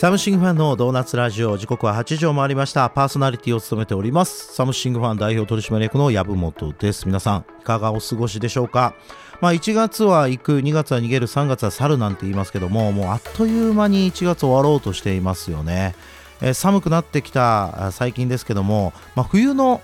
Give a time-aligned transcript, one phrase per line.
[0.00, 2.88] サムシングファンのドーナツラジオ時刻は8時を回りました。
[2.88, 4.54] パーソナリティを務めております。
[4.54, 7.04] サムシングファン代表取締役の籔本です。
[7.04, 8.94] 皆さんいかがお過ごしでしょうか？
[9.42, 15.94] まあ1月は行く2月は逃げる3月は去るなんて言いますけどももうあっという間に1月終わろうとしていますよね、
[16.40, 19.82] えー寒くなってきた最近ですけども、まあ、冬の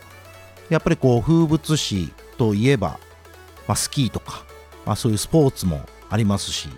[0.70, 2.98] やっぱりこう風物詩といえば、
[3.68, 4.46] まあ、スキーとか、
[4.86, 6.70] まあ、そういうスポーツもありますし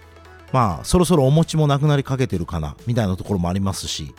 [0.53, 4.15] まあそろそろお餅もなくなりかけてるかなみたいなところもありますし、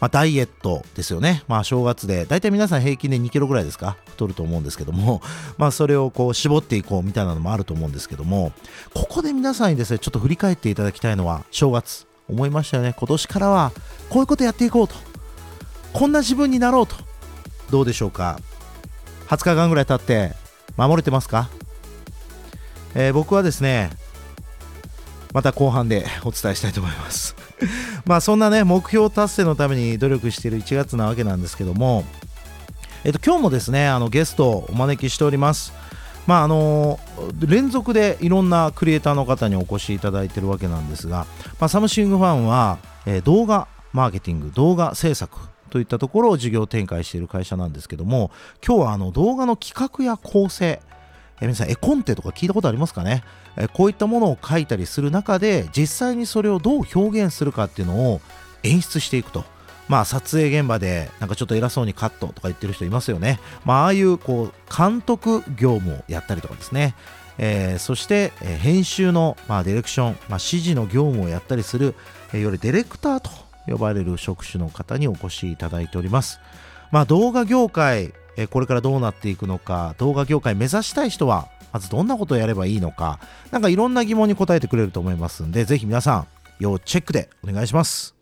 [0.00, 3.96] まあ、ダイエットですよね、まあ、正月で大体皆さん平均で2キロぐらいですか？
[4.08, 5.20] 太ると思うんですけども、
[5.58, 8.52] まあ、それをこう絞っていこうみたいなのもあると思うんですけども。
[8.94, 12.94] ここで皆さんにですねちょっと振り返っていただきたいのは正月思いましたよね？
[12.98, 13.72] 今年からは
[14.10, 14.94] こういうことやっていこうと。
[15.92, 16.96] こんな自分になろうと。
[17.70, 18.38] どうでしょうか
[19.28, 20.34] ？20日間ぐらい経って
[20.76, 21.48] 守れてますか、
[22.94, 23.90] えー僕はですね
[25.36, 27.36] また後半でお伝えしたいと思います。
[28.06, 32.06] まあそんなね目標達成のために努力している1月なわけなんですけども
[33.04, 35.74] えっと今日もですねあのゲストをお招きしております。
[36.26, 36.98] まああの
[37.38, 41.26] 連続でいろんなクリエイターの方にお越しいただいてるわけなんですが、
[41.60, 45.36] まあ、サムシングファンは、えー動画マーケティング動画制作
[45.68, 48.30] といったところを事業展開している会社なんですけども
[48.66, 50.80] 今日はあの動画の企画や構成
[51.40, 53.22] え皆さん絵コンテとか聞いたことありますかね、
[53.56, 58.20] えこういったものを書いたりする中で実際にそれをどう表現するかっていうのを
[58.62, 59.44] 演出していくと。
[59.88, 63.38] まあ撮影現場でなんかちょっと偉そうにカットとか言ってる人いますよね。
[63.64, 66.94] まあああいうこう監督業務をやったりとかですね。
[67.38, 71.94] えーそして、え編集の、まあ、ディレクション、まあ、指示の業務をやったりする、
[72.32, 73.30] えーよりディレクターと
[73.66, 76.40] 呼ばれる職種の方にお越しいただいております。
[76.90, 83.18] まあ、動画業界、えこれからどうなっていくのか動画業界目指したい人はまずどんなことをやればいいのか
[83.50, 86.26] なんかいろんな疑問に答えてくれると思いますんでぜひ皆さん
[86.58, 88.14] 要チェックでお願いします。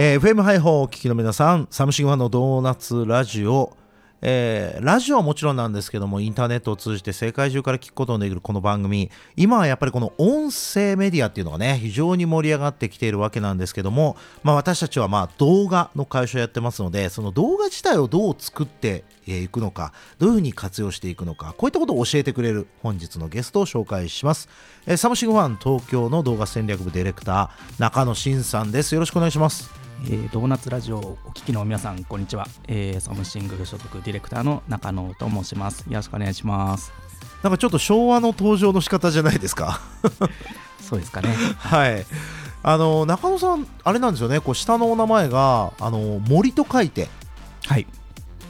[0.00, 3.76] えー FM ハイホーをお聞きの皆さん、サムシングファンのドーナツラジオ、
[4.20, 24.48] えーラジオはもちろんなんですけども、インターネットを通じて世界中から聞くことのできるこの番組、今はやっぱりこの音声メディアっていうのがね、非常に盛り上がってきているわけなんですけども、まあ、私たちはまあ動画の会社をやってますので、その動画自体をどう作っていくのか、どういうふうに活用していくのか、こういったことを教えてくれる本日のゲストを紹介します。
[24.86, 28.94] えーサムシングファン東京の動画戦略部ディレクター、中野真さんです。
[28.94, 29.77] よろしくお願いします。
[30.04, 35.80] えードーナツラジオをお聞きの皆さんこんにちは、えーサムシング所属ディレクターの中野と申します。
[35.88, 36.92] よろしくお願いします。
[37.42, 39.80] なんかちょっと昭和の登場の仕方じゃないですか？
[40.80, 41.34] そうですかね。
[41.58, 42.06] はい。
[42.62, 47.08] あの中野さん、あれなんですよね、こう下のお名前があの森と書いて、
[47.66, 47.86] はい。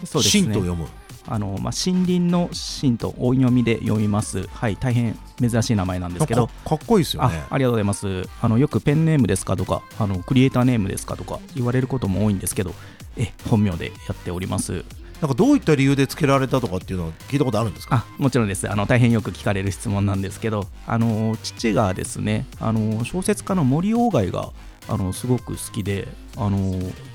[0.05, 0.43] そうですね。
[0.45, 0.87] 神と読む。
[1.29, 2.51] あの、まあ、森林の
[2.81, 4.47] 神と音読みで読みます。
[4.49, 6.47] はい大変珍しい名前なんですけど。
[6.49, 7.43] かかっこいいですよあね。
[7.51, 8.29] ありがとうございます。
[8.41, 12.73] あのよくペンネームですかとかあのクリエイターネームですかとか言われることも多いんですけど
[13.17, 14.85] え本名でやっております。
[15.21, 18.07] なんかどういった理由で付けられたとかっていうのを聞いたことあるんですか？
[18.09, 18.71] あもちろんです。
[18.71, 24.51] あの大変よく聞かれる質問なんですけどあの父がですねあの小説家の森鴎外が
[24.89, 26.07] あのすごく好きで
[26.37, 26.59] あの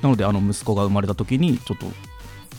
[0.02, 1.86] なのであの息子が生まれた時にちょっと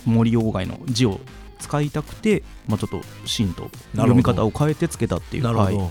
[0.06, 1.20] 森鴎外の字を
[1.64, 5.42] 使いたくて、まあ、ちょっと「神」と読み方を変えてつけたっていう。
[5.42, 5.91] なるほど、はい。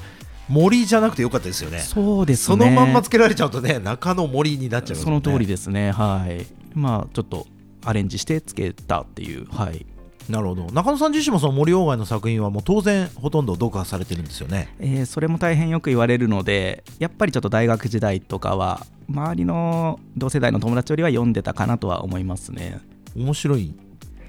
[0.50, 1.80] 森じゃなくてよかったですよね。
[1.80, 2.58] そうですね。
[2.58, 5.22] そのまんま付けられちゃうとね、中野森になっちゃいますもんね。
[5.24, 5.92] その通りですね。
[5.92, 6.46] はい。
[6.74, 7.48] まあちょっと
[7.84, 9.48] アレンジしてつけたっていう。
[9.50, 9.86] はい。
[10.30, 10.68] なるほど。
[10.72, 14.74] 中野さん自身もその森鴎外の作品はもう当然ほとんど読破されてるんですよね。
[14.80, 22.80] えーそれも大変よく言われるのでやっぱりちょっと大学時代とかは周りの同世代の友達よりは読んでたかなとは思いますね。
[23.16, 23.74] 面白い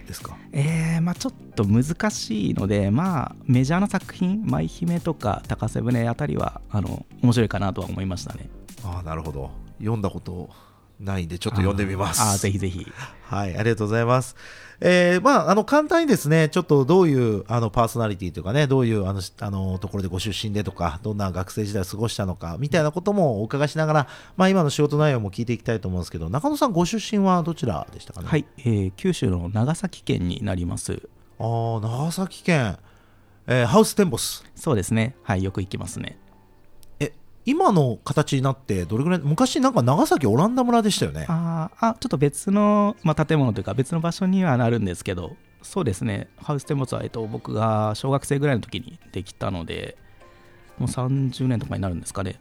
[0.07, 0.37] ですか？
[0.53, 8.49] えーまあちょっと難しいのでまあメジャーな作品「舞姫」とか「高瀬舟」あたりはあの面白いかなとは思いましたね
[8.85, 9.51] ああ、なるほど。
[9.79, 10.51] 読んだこと
[11.01, 12.21] ないんでちょっと読んでみます。
[12.23, 12.87] あーあーぜひぜひ
[13.23, 14.37] はい、ありがとうございます。
[14.81, 28.29] えーまあ、あの簡単にですね、ちょっとどういうあのパーソナリティというかね、どういうあのしあのところでご出身でとか、どんな学生時代を過ごしたのかみたいなこともお伺いしながら、まあ、今の仕事内容も聞いていきたいと思うんですけど、中野さん、ご出身はどちらでしたかね？
[28.29, 31.01] はい、えー九州の長崎県になります
[31.39, 32.77] ああ、長崎県、
[33.47, 34.45] えーハウステンボス。
[34.57, 36.24] そうですねはいよく行きますねえ、
[37.47, 41.27] 今の形になって、どれぐらい、昔なんか長崎オランダ村でしたよね。
[41.29, 49.97] ああちょっと別の、まあ、建物というか別の場所にはなるんですけどそうですねハウステンボスは、えっと、僕が小学生ぐらいの時にできたので
[50.79, 52.41] もう30年とかになるんですかね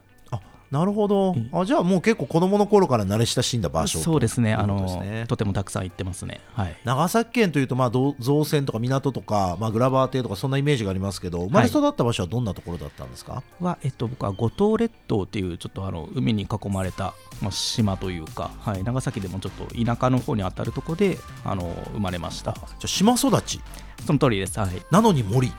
[0.74, 4.56] なるほど、あじゃあもう結構子供の頃から慣れ親しんだ場所そうですね。
[4.56, 4.80] あの
[5.28, 22.54] ととてもたくさん行ってますね、はい、長崎県というと、まあ、造船とか港とか、まあ、グラバー邸とかそんなイメージがありますけど生まれ育った場所はどんなところだったんですか、はい、はえっと、僕は五島列島っていうちょっとあの海に囲まれた、まあ、島というか、はい、長崎でもちょっと田舎の方にあたるところであの生まれました。
[22.54, 23.62] じゃあ島育ち？
[24.08, 25.52] その通りです、はい、なのに森？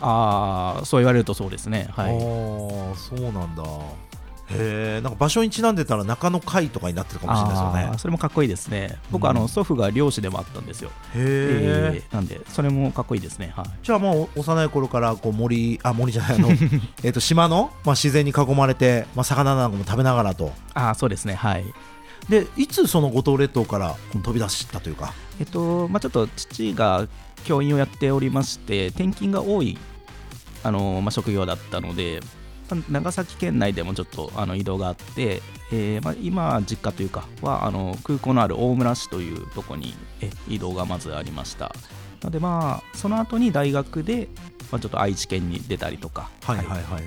[0.00, 1.88] ああそう言われるとそうですね。
[1.90, 2.12] はい。
[2.12, 3.64] ああそうなんだ
[4.50, 7.98] へえんか場所にちなんでたら中野海とかになってるかもしれないですよね。
[7.98, 8.98] それもかっこいいですね。
[9.10, 10.90] 僕、うん、あの祖父が漁師でもあったんですよ。
[11.14, 16.48] へえー、なんでそれもかっこいいですね、はい、じゃあもう幼い頃からこう森あ森じゃないあの
[17.02, 20.52] えと島の、まあ、自然に囲まれて、まあ、魚なんかも食べながらと。
[20.74, 21.34] あそうですね。
[21.34, 21.64] はい。
[22.28, 25.12] でいつその五島列島から飛び出したというか？
[25.40, 27.06] えっとまあちょっと父が
[27.44, 29.78] 教員をやっておりまして転勤が多い
[30.62, 32.20] あの、まあ、職業だったので
[32.88, 35.42] 長崎県内でもちょっとあの移動があって、
[35.72, 41.66] えーまあ、今実家というかはあの空港のある大村市というとこにえ移動がまずありました。
[42.20, 44.28] なのでまあその後に大学で、
[44.72, 47.02] まあ、ちょっと愛知県に出たりとかはいはいはい、はい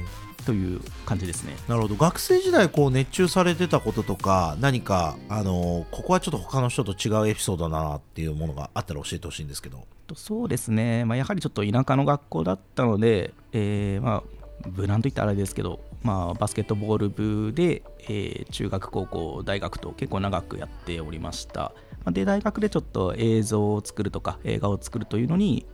[0.45, 1.55] という感じですね。
[1.67, 1.95] なるほど。
[1.95, 9.85] 学生時代こう熱中されてたこととか何かあのここはちょっと他の人と違うエピソードだなっていうものがあったら教えてほしいんですけど。
[10.15, 14.23] そうですね、まあ、やはりちょっと田舎の学校だったので、えー、まあ
[14.69, 21.73] 部なんといったらあれですけど、まあ、バスケットボール部で、えー、中学、高校、大学と結構長くやっておりました。
[22.11, 25.65] で、大学でちょっと映像を作るとか映画を作るというのに、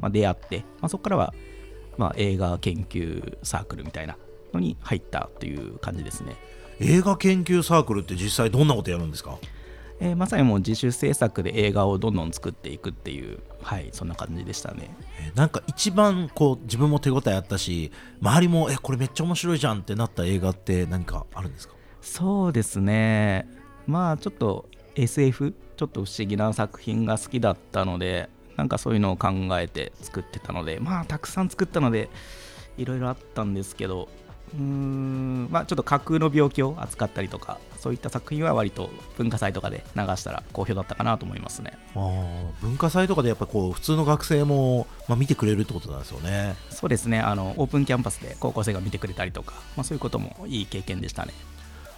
[0.00, 1.34] まあ、出会って、まあ、そこからは、
[1.96, 4.16] まあ、映画研究サークルみたいな
[4.52, 6.36] のに入ったという感じですね。
[6.80, 9.38] 映画研究サークルって実際どんなことやるんですか？
[10.00, 17.92] えー、まさにもう自主制作で映画をどんどん作っていくっていうはいそんな感じでしたね、えー、なんか一番こう自分も手応えあったし
[18.22, 21.74] 周りもえこれめっちゃ面白いじゃんってなった映画って何かあるんですか？
[22.00, 23.46] そうですね。
[23.86, 32.08] まあちょっと SF ちょっと不思議な作品が好きだったのでなんかそういうのを考えて作ってたのでまあたくさん作ったので
[32.78, 34.08] いろいろあったんですけど
[34.54, 41.76] うーんまあちょっと架空の病気を扱ったりとかそういった作品は割と文化祭とかで流したら好評だったかなと思いますね。
[41.96, 41.98] あ
[42.62, 46.54] 文化祭とかでやっぱこう普通の学生も、まあ、見てくれるってことなんですよね。
[46.70, 47.18] そうですね。
[47.20, 51.32] あのオープンキャンパスで高校生が見てくれたりとか、まあ、そういうこともいい経験でしたね。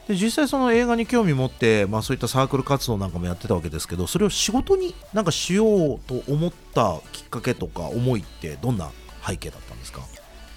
[0.09, 8.91] で実際その映画に興味持って、まあ、そういったサークル活動なんかもやってたわけですけどそれを仕事になんかしようと思ったきっかけとか思いってどんな
[9.25, 10.01] 背景だったんですか？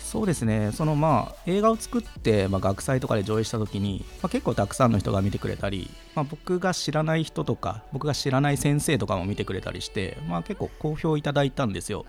[0.06, 0.72] そうですね。
[0.72, 12.06] そのまあ映画を作って、まあ、学祭とかで上映した時に、まあ、結構たくさんの人が見てくれたり、まあ、僕が知らない人とか僕が知らない先生とかも見てくれたりして、まあ、結構好評いただいたんですよ。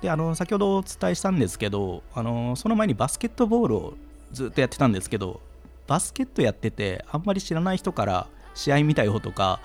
[0.00, 3.94] であの先ほどお伝えしたんですけどあのその前にバスケットボールを
[4.32, 5.40] ずっとやってたんですけど
[5.88, 9.60] バスケットやっててあんまり知らない人から試合見たよとか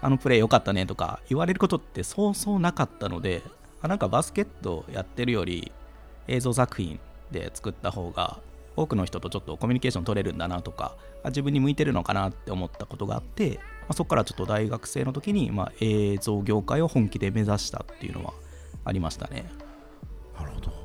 [0.00, 3.42] あのプレー良かったねとか言われることってそうそうなかったので
[3.82, 5.70] あなんかバスケットやってるより
[6.28, 6.98] 映像作品
[7.30, 8.38] で作った方が
[8.76, 10.96] 多くの人とちょっとコミュニケーション取れるんだなとか
[11.26, 18.32] 自分に向いてるのかなって思ったことがあって、まあ、そこからちょっと大学生の時に、まあ、映像業界を本気で目指したっていうのは
[18.84, 19.50] ありましたね。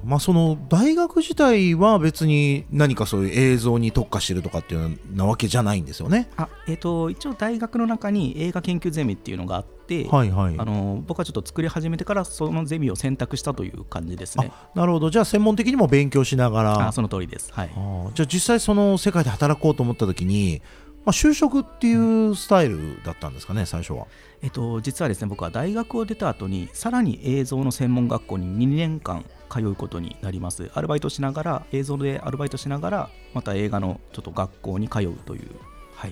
[0.06, 6.30] まあその大学自体は別に何かそういう映像に特化してるとかっていうなわけじゃないんですよね。
[6.38, 14.52] あえっ、ー、と一応大学の中に映画研究ゼミっていうのがあって、はいはい、あの僕はちょっと作り始めてからそのゼミを選択したという感じですね。
[14.76, 15.10] なるほど。
[15.10, 16.88] じゃあ専門的にも勉強しながら。
[16.90, 17.52] あその通りです。
[17.52, 17.72] はい。
[18.14, 20.62] じゃあ実際その世界で働こうと思った時に
[21.06, 24.08] まあ、就職っていうスタイルだったんですかね、最初は。
[24.42, 30.70] えっと、実はですね、僕は大学を出た後に、さらに映像の専門学校に2年間通うことになります。
[30.74, 35.50] アルバイトしながら、映像でアルバイトしながら、また映画のちょっと学校に通うという。
[35.94, 36.12] はい。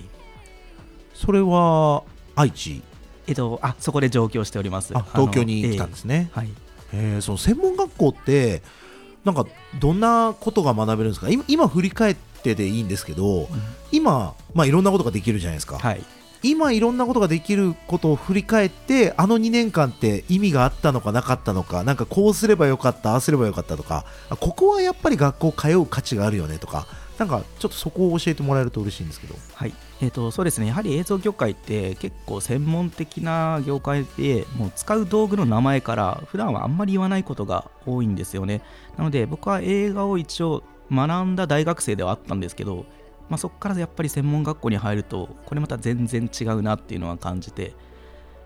[1.12, 2.04] それは
[2.36, 2.82] 愛知？
[3.26, 4.94] えっと、あそこで上京しております。
[4.94, 6.30] 東京に来たんですね。
[6.32, 6.50] えー、はい。
[6.92, 8.62] えー、その専門学校って、
[9.24, 9.46] なんか
[9.80, 11.30] どんなことが学べるんですか？
[11.30, 13.48] 今今振り返ってでいいんですけど、うん、
[13.90, 16.02] 今、まあ、いろんなことができるじゃないですか、はい、
[16.42, 26.86] 今いろんなことができることを振り返ってあの2年間って意味があったのかなかったのかなんかこうすればよかったああすればよかったとかここはやっぱり学校通う価値があるよねとか
[27.18, 29.36] なんかちょっとそこを教えてもらえると嬉しいんですけど。
[29.54, 29.72] はい。
[30.00, 30.66] えーと、そうですね。
[30.66, 38.62] やはり映像業界って結構専門的な業界でもう使う道具の名前から普段はあんまり言わないことが多いんですよね。
[38.98, 42.86] なので僕は映画を一応学んだ大学生ではあったんですけど、
[43.28, 47.74] まあ、そこからやっぱり専門学校に入るとこれまた全然違うなっていうのは感じて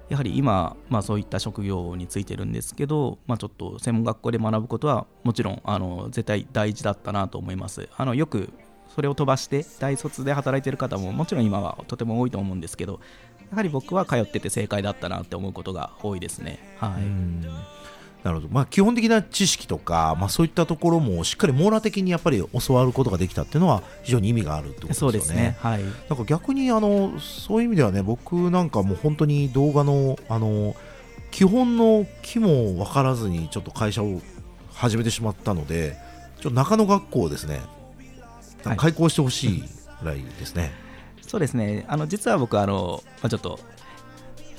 [0.08, 7.88] やはり今、まあ、そういった職業についてるんですけど、まあ、ちょっと専門学校で学ぶことはもちろんあの絶対大事だったなと思います。
[7.96, 8.50] あのよく
[8.94, 13.00] それを飛ばして大卒で働いてる方ももちろん今はとても多いと思うんですけど
[13.50, 16.58] やはり僕は通ってて正解だったなって思うことが多いですね。
[16.78, 17.02] はい、
[18.24, 25.12] なるほど、まあ、基本的な知識とか、まあ、そういったところもしっかり網羅的にやっぱり教わることができたっていうのは非常に意味があるってことですよね。
[25.12, 30.74] そうですね、はい、なんか逆にあのそういう意味ではね僕なんかもう本当に動画のあの
[31.30, 34.20] 基本の木も分からずにちょっと会社を
[34.72, 35.96] 始めてしまったので
[36.40, 37.60] ちょっと中野学校をですね
[38.76, 39.64] 開校してほしい
[40.02, 40.62] ぐらいですね。
[40.62, 40.72] はい、
[41.22, 41.84] そうですね。
[41.88, 43.60] あの実は僕あの、まあ、ちょっと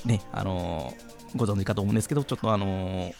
[0.04, 0.94] ねあの
[1.36, 3.12] ご存知かと思うんですけどちょっとあの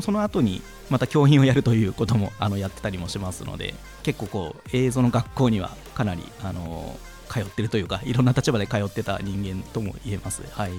[0.00, 6.98] その後にまた教員をやるということもあのやってたりもしますので結構こう映像の学校にはかなりあの
[7.28, 10.42] 通ってるというかいろんな立場で通ってた人間とも言えます。
[10.52, 10.72] はい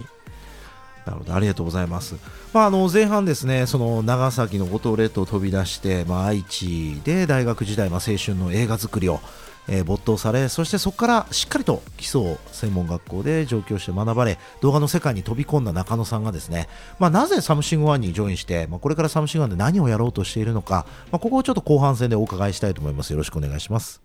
[1.07, 2.15] なるほどありがとうございます、
[2.53, 9.21] まあ、あの前半ですねその長崎の五島列島を飛び出して、まあ、愛知で大学時代、まあ、青春の映画作りを
[9.67, 16.67] えー、没頭されそしてそこからしっかりと基礎を専門学校で上京して学ばれ動画の世界に飛び込んだ中野さんがですね、
[16.99, 24.01] まあ、なぜサムシングファンにジョインして、まあ、これからサムシングファンで何をやろうとしているのか、まあ、ここをちょっと後半戦でお伺いしたいと思いますよろしくお願いします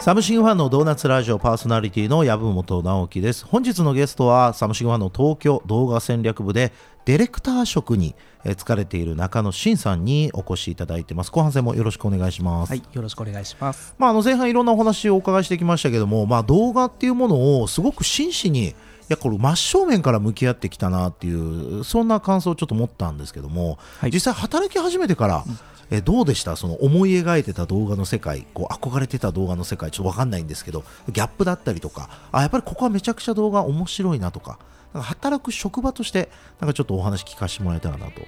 [0.00, 3.44] サムシングファンのドーナツラジオパーソナリティの籔本直樹です。
[3.44, 6.72] 本日のゲストはサムシングファンの東京動画戦略部で
[7.08, 11.32] ディレクター職に疲れている中野真さんにお越しいただいてます。
[11.32, 12.68] 後半戦もよろしくお願いします。
[12.68, 13.94] はい、よろしくお願いします。
[13.96, 18.74] まあ、あの前半いろんなお話をお伺いしてきましたけども、まあ、動画っていうものをすごく真摯にい
[19.08, 25.58] やこれ真正面から向き合ってきたなっていうそんな感想をちょっと持ったんですけども、はい、実際働き始めてから、うん
[25.90, 26.54] えどうでした？
[26.56, 34.58] その思い描いてた動画の世界こう憧れてた動画の世界ちょっと分かんないんですけどギャップだったりとかあやっぱりここはめちゃくちゃ動画面白いなとか
[34.94, 36.28] なんか働く職場として
[36.60, 38.22] なんかちょっとお話聞かせてもらえたらなと。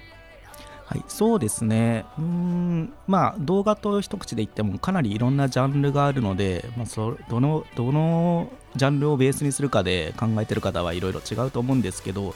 [0.91, 12.35] はい、そうですねうんまあ動画と一口で言ってもかなりいろんなジャンルがあるので、まあ、そどのどのジャンルをベースにするかで考えてる方はいろいろ違うと思うんですけど、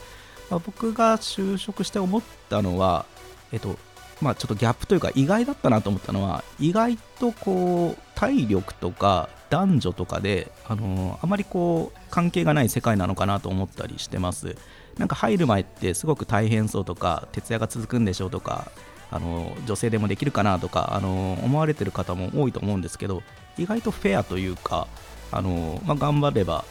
[0.49, 3.05] まあ、僕が就職して思ったのは、
[3.51, 3.77] えっと、
[4.21, 14.57] まあ、ちょっとギャップというか意外だったなと思ったのは意外とこう体力とか男女とかで、あのー、あまりこう関係がない世界なのかなと思ったりしてます
[14.97, 18.71] なんか入る前ってすごく大変そうとか徹夜が続くんでしょうとか、
[19.11, 23.23] あの、女性でもできるかなとか、あの、思われてる方も多いと思うんですけど
[23.57, 24.87] 意外とフェアというか、
[25.31, 26.65] あのまあ、頑張れば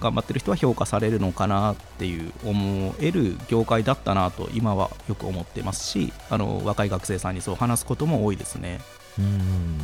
[0.00, 8.80] 頑張ってる人は評価されるのかなっていう思える業界だったなと今はよく思ってますしあの若い学生さんにそう話すことも多いですね。
[9.18, 9.78] うん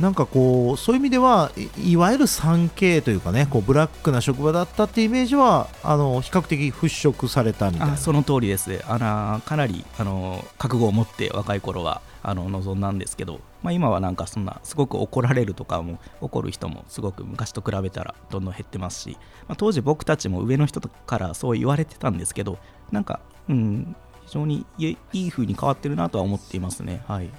[0.00, 7.96] なんかこうそういう意味ではいわゆる 3K というかねこうブラックな職場だったっていうイメージはあの比較的払拭されたみたいな。
[7.96, 8.82] その通りです。
[8.86, 19.18] あのかなりあの覚悟を持って若い頃はあの望んだんですけど、まあ、今はなんかそんなすごく怒られるとかも怒る人もすごく昔と比べたらどんどん減ってますし、
[19.48, 22.58] まあ、当時僕たちも上の人からそう言われてたんですけど
[22.92, 23.96] なんか、うん、
[24.26, 27.02] 非常にいい風に変わってるなとは思っていますね。
[27.08, 27.30] はい、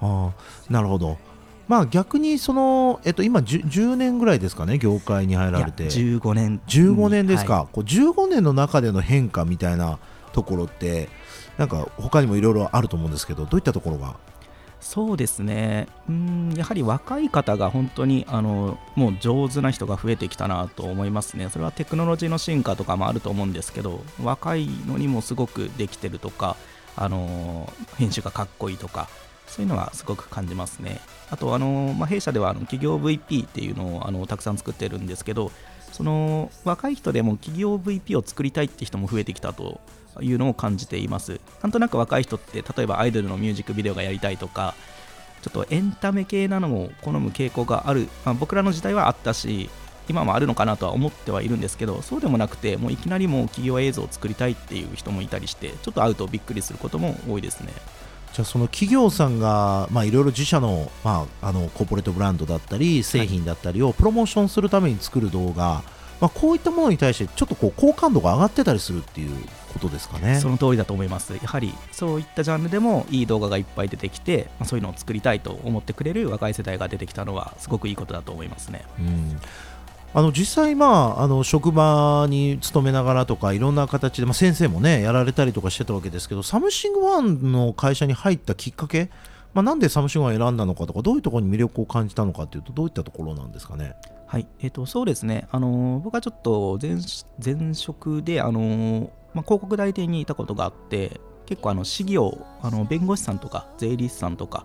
[0.00, 0.32] あ
[0.68, 1.18] なるほど
[1.68, 5.84] まあ逆にその、えっと、今 10, 10, 年ぐらいですかね業界に入られて。
[5.86, 6.60] 15年。
[6.68, 9.98] 15年ですか、はい、こう15年の中での変化みたいな
[10.32, 11.08] ところって
[11.58, 14.16] なんか他にもいろいろあると思うんですけどどういったところが？
[14.78, 15.88] そうですね。
[16.08, 21.48] うんやはり若い方が本当にあのもう上手な人が増えてきたなと思いますね。
[21.50, 26.56] それはテクノロジーの進化とかもあると思うんですけど若いのにもすごくできてるとか
[26.94, 29.08] あの編集がかっこいいとか
[29.46, 31.00] そういうのはすごく感じますね。
[31.30, 35.50] あとあの、まあ、弊社ではあの企業 VP っていうのをあのたくさん作ってるんですけど
[35.92, 39.80] その若い人でも企業 VP を作りたいって人も増えてきたと
[40.20, 41.40] いうのを感じています。
[41.62, 44.74] なんとなく若い人って例えばアイドルのミュージックビデオがやりたいとか
[45.42, 49.70] ちょっとエンタメ系なのを好む傾向がある、まあ、僕らの時代はあったし
[50.08, 57.72] 今もあるのかなとは思ってはいるんですけどそうでもなくてもういきなりもう企業映像を作りたいっていう人もいたりしてちょっと会うとびっくりすることも多いですね。
[58.36, 65.82] じゃあその企業さんがいろいろ自社の,、まあ、あのコーポレートブランドだったり製品だったりをプロモーションするために作る動画、
[66.20, 69.30] まあ、こういったものに対してちょっとこう好感度が上がってたりするっていう
[69.72, 70.38] ことですかね。
[70.38, 71.32] その通りだと思います。
[71.32, 78.84] やはりそういったジャンルでもいい動画がいっぱい出てきて、まあ、そういうのを作りたいと思ってくれる若い世代が出てきたのはすごくいいことだと思いますね。
[78.98, 79.40] うん
[80.16, 89.10] あの実際、まあ、あの職場に勤めながらとかいろんな形で、まあ、先生もねやられたりとかしてたわけですけどサムシングファンの会社に入ったきっかけ、
[89.52, 93.94] まあ、なんでサムシングファンを選んだのかとかどういうところに魅力を感じたのかというとどういったところなんですかね。
[94.26, 96.96] はいえーと、そうですね、あのー、僕はちょっと前
[97.44, 99.00] 前職で、あのー、
[99.34, 104.64] まあ、広告代理店にいたことがあって結構あの事業あの弁護士さんとか税理士さんとか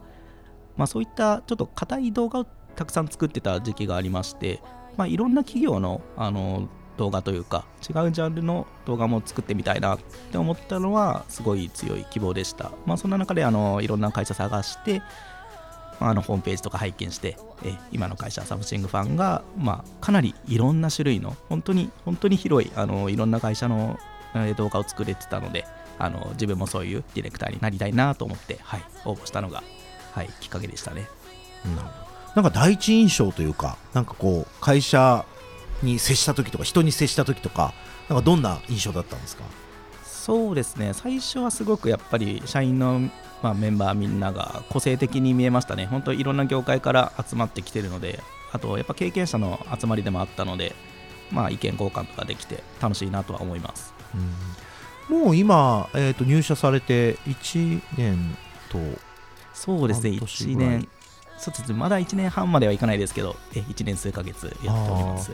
[0.77, 4.62] まあ、そういったちょっと硬い動画をたくさん作ってた時期がありまして、
[4.98, 6.67] まあ、いろんな企業のあの
[6.98, 10.00] 動画というか違うジャンルの動画も作ってみたいなっ
[10.31, 15.01] て思ったのはすごい強い希望でした、まあ、そんな中であのいろんな会社探して
[16.00, 24.00] あのホームページとか拝見してえ今の会社サムシングファンが、まあ、かなりいろんな種類の本当に本当に広いあのいろんな会社の
[24.57, 25.65] 動画を作れてたので
[26.00, 29.63] あの自分もそういうディレクターになりたいなと思って、はい、応募したのが、
[30.13, 31.07] はい、きっかけでしたね。
[31.75, 35.25] なんか第一印象というか、なんかこう会社
[35.83, 37.73] に接した時とか人に接した時とか、
[38.07, 39.43] なんかどんな印象だったんですか？
[40.03, 40.93] そうですね。
[40.93, 43.01] 最初はすごくやっぱり社員の
[43.41, 48.19] まあ、メンバーみんなが個性的に見えましたね、本当いろんな業界から集まってきてるので、
[48.51, 50.75] あとやっぱ経験者の集まりでもあったので、
[51.31, 53.95] まあ、意見交換とかできて楽しいなとは思います。
[55.09, 58.38] うん、もう今、えー、と入社されて1年
[58.69, 58.77] と
[59.55, 60.88] そうですね、1年、
[61.41, 65.31] そうですまだ1年半まではいかないですけど、え1年数ヶ月やっております。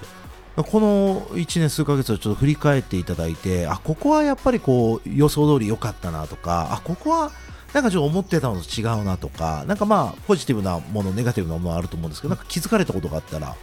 [0.56, 7.32] この1年数ヶ月をちょっと振り返っていただいて、あここはやっぱりこう予想通り良かったなとか、あここは
[7.74, 13.56] なんかちょっと思ってたのと違うなとか、なんかまあ、ポジティブなもの、ネガティブなものあると思うんですけど、なんか気づかれたことがあったら。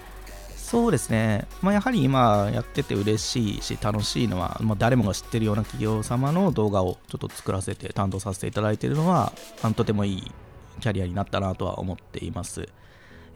[0.56, 9.32] そうですね、まあ、やはり今やってて嬉しいし楽しいのは、まあ、誰もが知ってるような企業様の動画をちょっと作らせて担当させていただいているのは
[9.76, 10.32] とてもいい
[10.80, 12.68] キャリアになったなとは思っています。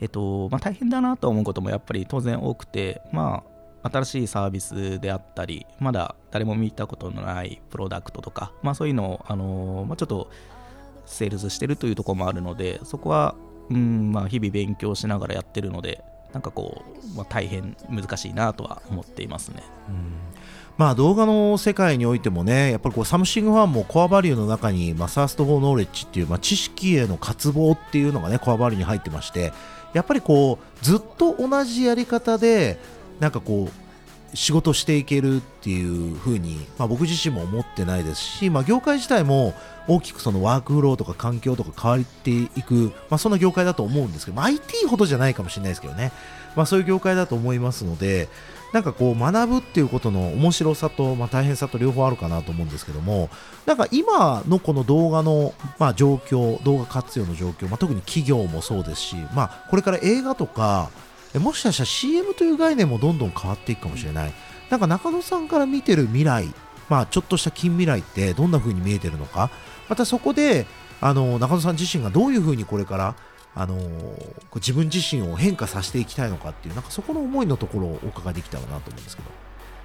[0.01, 3.43] えっとまあ、大変だなと思うこともやっぱり当然多くて、ま
[3.83, 10.31] あ、新しいサービスであったりまだ誰も見たことのないプロダクトとか、まあ、そういうのを、あのまあ、ちょっと
[11.05, 13.35] セールスしてるというところもあるのでそこは、
[13.71, 16.83] うんまあ、日々勉強しながらやってるのでなんかこ
[17.13, 19.63] う、まあ、大変難しいなとは思っていますね。
[19.89, 20.13] うん
[20.79, 29.53] まあ、動画の世界においてもね、やっぱりこうサムシングファンもコアバリューの中に、まあ、 Thirst for Knowledge っていう、まあ、知識への渇望っていうのがね、コアバリューに入ってまして、
[29.93, 32.79] やっぱりこうずっと同じやり方で、
[33.19, 33.88] なんかこう、
[34.35, 39.55] 仕事していけるっていうふうに、まあ、僕自身も思ってないですし、まあ、業界自体も
[39.87, 46.13] 大きくそのワークフローとか環境とか変わっていく、まあ、そんな業界だと思うんですけど、まあ、IT ほどじゃないかもしれないですけどね、
[46.57, 48.29] まあ、そういう業界だと思いますので
[48.73, 53.31] なんかこう学ぶっていうことの面白さと、まあ、大変さと両方あるかなと思うんですけども
[53.65, 60.91] なんか今のこの動画の、まあ、状況動画活用の状況、まあ、特に企業もそうですし、まあ、これから映画とか
[61.35, 64.33] もしかしたら CM という概念もどんどん変わっていくかもしれない。
[64.71, 66.53] なんか中野さんから見てる未来
[66.89, 69.51] まあ、ちょっとした近未来ってどんな風に見えてるのか。
[69.89, 70.67] またそこで
[71.01, 73.15] あの中野さん自身がどういうふうにこれから
[73.55, 73.79] あの
[74.57, 79.31] 自分自身を変化させていきたいのかっていうなんかそこの思いのところをお伺いできたらなと思うんですけど。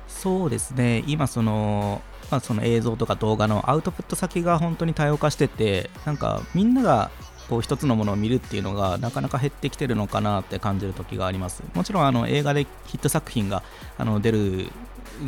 [0.08, 1.04] そうですね。
[1.08, 2.02] 今その,、
[2.32, 7.12] まあ、その映像とか動画のアウトプット先が本当に多様化しててなんかみんなが
[7.54, 11.62] こう一つのものを見るっていうのがなかなか減ってきてるのかなって感じる時があります。
[11.76, 13.62] もちろんあの映画でヒット作品が
[13.96, 14.72] あの出る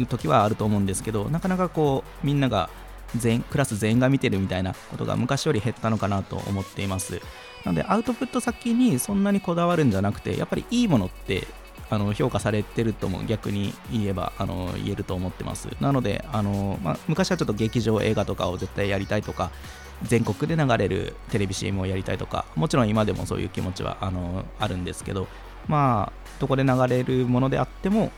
[0.10, 2.72] 時はあると思うんですけどなかなかこうみんなが
[3.16, 7.22] 全クラス全員が見てるみたいなことが昔より減ったのかなと思っています。
[7.64, 11.48] なのでアウトプット先にそんなにこだわるんじゃなくてやっぱりいいものって
[11.92, 15.68] あの評価されてるとも逆に言えばあの言えると思ってます。
[15.80, 19.52] なのであの、まあ、昔はちょっと劇場映画とかを絶対やりたいとか
[20.04, 25.28] 全国で流れるテレビ CM をやりたいとかもちろん今でもそういう気持ちはあのあるんですけど
[25.68, 28.12] まあどこで流れるものであっても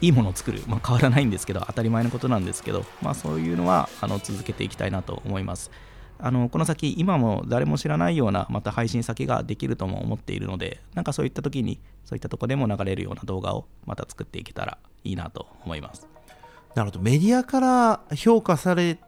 [0.00, 5.70] いいものを作る、まあ、変わらないんですけど当たり前のことなんですけど、まあ、そういうのはあの続けていきたいなと思います。
[6.18, 16.06] あのこの先今も誰も知らないようなまた配信先ができるとも思っているのでなんかそういった時にそういったとこでも流れるような動画をまた作っていけたらいいなと思います。
[16.74, 17.02] なるほど。
[17.02, 18.98] メディアから評価され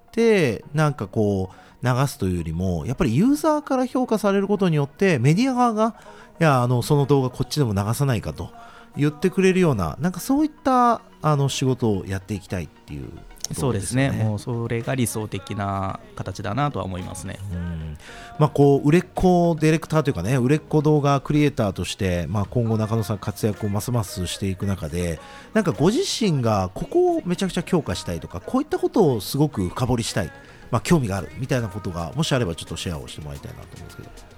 [0.75, 5.95] なんかこう流すというよりもやっぱりユーザーから評価されることによってメディア側が
[6.41, 8.51] いやあのその動画こっちでも流さないかと
[8.97, 13.09] 言ってくれるようななんかそういったあの仕事をやっていきたいっていう、
[13.53, 14.11] そうですね。
[14.11, 17.99] もうそれが理想的な形だなとは思いますね、うん。
[18.39, 25.21] まあ、こう売れっ子ディレクターというかね売れっ子動画クリエイターとして、まあ、今後中野さん活躍をますますしていく中で
[25.55, 30.33] なんかご自身がここをめちゃくちゃ強化したいとかこういったことをすごく深掘りしたい、
[30.71, 34.36] まあ、興味があるみたいなことがもしあればちょっとシェアをしてもらいたいなと思うんですけど。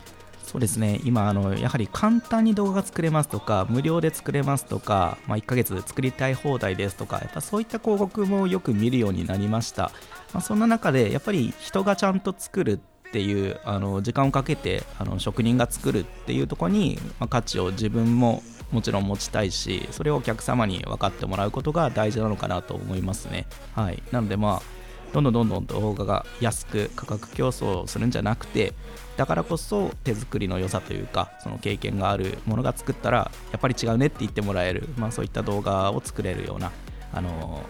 [0.48, 0.98] そうですね。
[1.04, 9.92] 今あのやはり簡単に動画が作れますとか無料で作れますとか、まあ、1ヶ月で作りたい放題ですとかやっぱそういった広告もよく見るようになりました、
[10.32, 23.46] まあ、そんな中でやっぱり人がちゃんと作るっていうあの時間をかけてあの職人が作るっていうとこに、まあ、価値を自分ももちろん持ちたいしそれをお客様に分かってもらうことが大事なのかなと思いますね。
[23.74, 24.02] はい。
[24.12, 24.78] なのでまあ
[25.12, 28.74] どんどんどんどん動画が安く価格競争するんじゃなくて
[29.16, 36.70] だからこそ手作りの良さというかその経験があるものが作ったらやっぱり違うねって言ってもらえる、まあ、そういった動画を作れるような
[37.12, 37.62] あの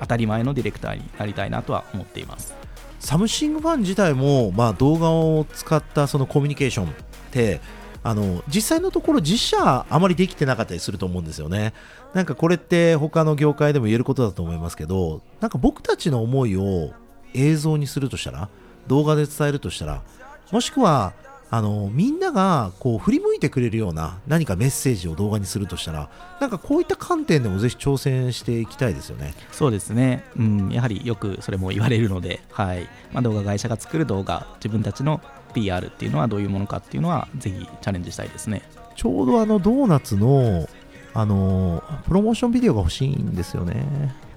[0.00, 2.54] 当たり前のディレクターになりたいなとは思っています。
[3.00, 6.90] サムシングファン自体も、まあ、動画を使ったそのコミュニケーションっ
[7.30, 7.60] て
[8.02, 11.72] あの実際のところ実写あまりできてなかったりすると思うんですよね。
[12.14, 16.92] なんかこれって他の業界でも言えることだと思いますけどなんか僕たちの思いを
[17.34, 18.48] 映像にするとしたら
[18.86, 20.02] 動画で伝えるとしたら
[20.50, 21.12] もしくは
[21.50, 29.34] あのみんながこう振り向いてくれるような何かメッセージを動画にするとしたらなんかこういった観点でもぜひ挑戦していきたいですよね。
[29.50, 32.88] そうですね、うん、やはりよくそれも言われるので、はい。
[33.12, 35.22] まあ、動画会社が作る動画自分たちの
[35.54, 38.62] PR っていうのはどういうものかっていうのはぜひチャレンジしたいですね。
[38.96, 40.68] ちょうどあのドーナツの
[41.14, 43.84] あのプロモーションビデオが欲しいんですよね。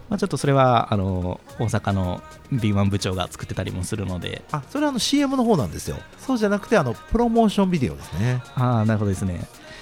[0.10, 2.22] まあ、ちょっとそれはあの大阪の
[2.52, 4.44] B1 部長が作ってたりもするので。
[4.52, 5.98] あそれはあの CM の方なんですよ。
[6.18, 8.44] そうじゃなくてあのプロモーションビデオですね。
[8.56, 9.40] ああなるほどですね。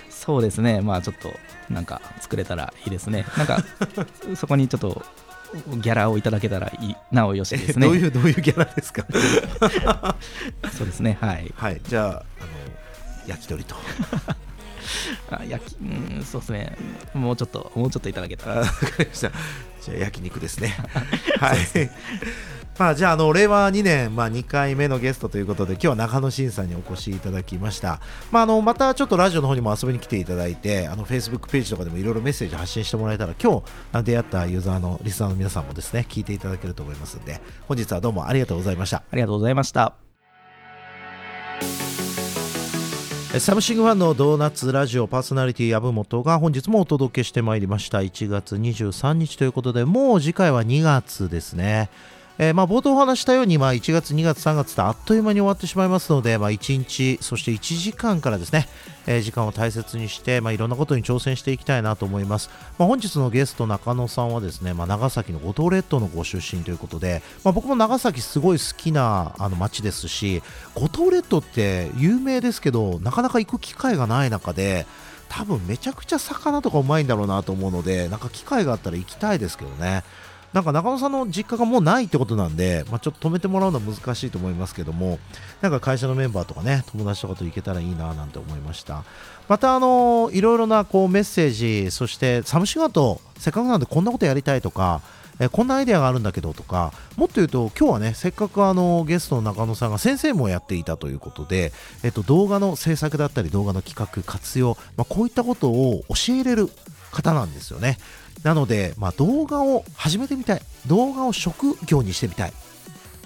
[0.10, 0.82] そうですね。
[0.82, 1.32] まあちょっと
[1.74, 3.26] なんか作れたらいいですね。
[3.38, 3.64] なんか
[4.36, 5.02] そこにちょっと
[5.54, 6.96] ギャラをいただけたらいい。
[7.12, 7.88] なおよしですね。
[7.88, 9.06] どういうどういうギャラですか？
[10.78, 11.52] そうですねはい。
[11.56, 12.24] はいじゃああの
[13.28, 13.76] 焼き鳥と。
[15.32, 16.78] あ焼きうんそうですね。
[17.14, 18.56] もうちょっともうちょっといただけたら。
[18.62, 19.32] わかりました。
[19.82, 20.76] じゃあ焼肉ですね。
[21.40, 21.58] はい
[22.80, 28.00] まあ、じゃああの令和2年、まあ、2回目のゲストということで今日は中野慎さんにお越しいただきました、
[28.32, 33.62] まあ、あのまたちょっとラジオの方にも遊びに来ていただいてあの Facebook ページとかでもいろいろメッセージ発信してもらえたら今
[33.92, 39.04] 日出会ったユーザーのリスナーの皆さんもですね聞いていただけると思いますので本日はどうもありがとうございました。
[39.12, 39.94] ありがとうございました。
[43.40, 48.00] サムシングファンのドーナツラジオパーソナリティ籔本が本日もお届けしてまいりました。
[48.00, 51.90] 1月23日ということでもう次回は2月ですね
[52.42, 58.70] えー、まあ冒頭お話したように、まあ、1月、2月、3月とあっという間に終わってしまいますので、まあ、1日、そして1時間からですね、
[59.08, 62.50] えー、時間を大切にして、まあ、いろんなことに挑戦していきたいなと思います。
[62.78, 70.42] まあ、本日のゲスト、中野さんはですね、まあ、長崎の五島列島のご出身ということで、まあ、僕も長崎すごい好きなあの街ですし、
[70.76, 74.88] 五島列島って有名ですけど、なかなか行く機会がない中で、
[75.28, 80.06] 多分めちゃくちゃ魚とかうまいんだろうなと思うので、なんか機会があったら行きたいですけどね。
[80.54, 85.20] なんか中野さんの実家がもうないってことなんで、まあ、ちょっと止めてもらうのは難しいと思いますけども、
[85.62, 89.04] なんか会社のメンバーとかね、友達とかと行けたらいいななんて思いました。
[89.48, 95.02] また、あのいろいろなこうメッセージ、そしてサムシガとせっかくなんでこんなことやりたいとか、
[95.40, 101.72] えこんなアイデアがあるんだけどとか、もっと言うと、今日はね、せっかくあのゲストの中野さんが先生もやっていたということで、
[102.04, 106.70] えっと、動画の制作だったり、動画の企画、活用、まあ、こういったことを教えれる
[107.12, 107.98] 方なんですよね。
[108.44, 110.62] なので、まあ、動画を始めてみたい。
[110.88, 112.54] 動画を職業にしてみたい。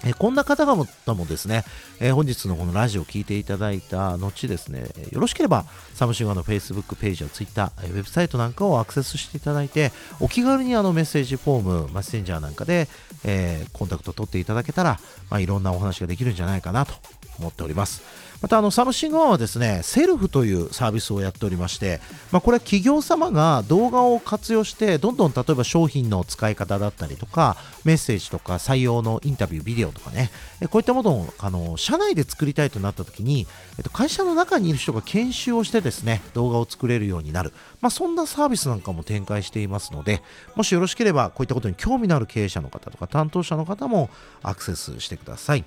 [0.06, 1.64] えこんな方々もですね、
[2.00, 12.90] えー、本日のこのラジオを聞いていただいた後ですね、よろしければサムシングファンの Facebook ページや Twitter、ウェブサイトなんかをアクセスしていただいて、お気軽にあのメッセージフォーム、メッセンジャーなんかで、
[13.24, 15.00] え、コンタクト取っていただけたら、
[15.30, 16.94] まあ、いろんなお話ができるんじゃないかなと
[17.40, 18.02] 思っております。
[18.44, 30.30] またあのサムシングファンはですねセルフというサービスをやっておりまして、まあ、これは企業様が動画を活用してどんどん例えば商品の使い方だったりとかメッセージとか採用のインタビュービデオとかね
[30.70, 40.22] こういったものをあの社内で作りたいとなった時に、えっと、会社の中にいる人が研修をしてですね動画を作れるようになる、まあ、そんなサービスなんかも展開していますので
[40.56, 44.10] もしよろしければこういったことに興味のある経営者の方とか担当者の方も
[44.42, 45.64] アクセスしてください。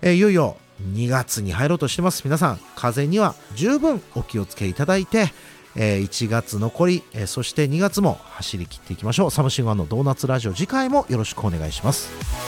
[0.00, 2.22] えー、いよいよ2月に入ろうとしてます。
[2.24, 5.32] 皆さん風邪には十分お気をつけいただいて、
[5.76, 9.30] え、1月残り、え、そして2月も走り切っていきましょう。
[9.30, 12.47] サムシングファンのドーナツラジオ次回もよろしくお願いします。